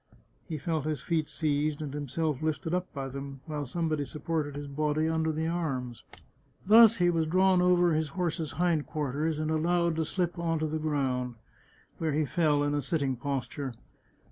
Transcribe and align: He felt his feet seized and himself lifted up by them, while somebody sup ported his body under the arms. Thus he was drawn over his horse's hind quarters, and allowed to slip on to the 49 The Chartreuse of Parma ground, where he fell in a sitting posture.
He 0.49 0.57
felt 0.57 0.85
his 0.85 1.01
feet 1.03 1.27
seized 1.27 1.79
and 1.79 1.93
himself 1.93 2.41
lifted 2.41 2.73
up 2.73 2.91
by 2.91 3.07
them, 3.07 3.41
while 3.45 3.67
somebody 3.67 4.03
sup 4.03 4.25
ported 4.25 4.55
his 4.55 4.65
body 4.65 5.07
under 5.07 5.31
the 5.31 5.45
arms. 5.45 6.03
Thus 6.65 6.97
he 6.97 7.11
was 7.11 7.27
drawn 7.27 7.61
over 7.61 7.93
his 7.93 8.07
horse's 8.17 8.53
hind 8.53 8.87
quarters, 8.87 9.37
and 9.37 9.51
allowed 9.51 9.97
to 9.97 10.05
slip 10.05 10.39
on 10.39 10.57
to 10.57 10.65
the 10.65 10.79
49 10.79 10.79
The 10.79 10.79
Chartreuse 10.79 10.79
of 10.79 10.81
Parma 10.81 11.19
ground, 11.19 11.35
where 11.99 12.13
he 12.19 12.25
fell 12.25 12.63
in 12.63 12.73
a 12.73 12.81
sitting 12.81 13.15
posture. 13.15 13.75